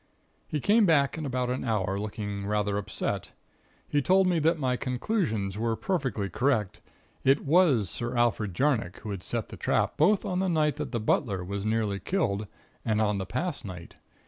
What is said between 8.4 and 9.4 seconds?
Jarnock who had